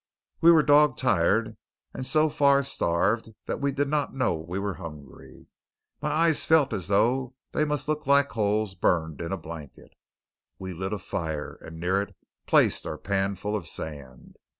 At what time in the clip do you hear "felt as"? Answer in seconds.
6.43-6.87